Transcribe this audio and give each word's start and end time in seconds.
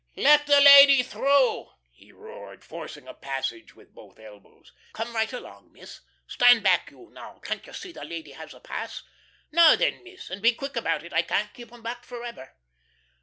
"Let 0.17 0.47
the 0.47 0.59
lady 0.59 1.03
through," 1.03 1.73
he 1.91 2.11
roared, 2.11 2.63
forcing 2.65 3.07
a 3.07 3.13
passage 3.13 3.75
with 3.75 3.93
both 3.93 4.19
elbows. 4.19 4.73
"Come 4.93 5.13
right 5.13 5.31
along, 5.31 5.71
Miss. 5.73 6.01
Stand 6.25 6.63
back 6.63 6.89
you, 6.89 7.11
now. 7.13 7.37
Can't 7.43 7.67
you 7.67 7.73
see 7.73 7.91
the 7.91 8.03
lady 8.03 8.31
has 8.31 8.55
a 8.55 8.59
pass? 8.59 9.03
Now 9.51 9.75
then, 9.75 10.03
Miss, 10.03 10.31
and 10.31 10.41
be 10.41 10.53
quick 10.55 10.75
about 10.75 11.03
it, 11.03 11.13
I 11.13 11.21
can't 11.21 11.53
keep 11.53 11.71
'em 11.71 11.83
back 11.83 12.03
forever." 12.03 12.55